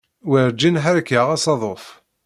[0.29, 1.85] Werǧin ḥerqeɣ asaḍuf.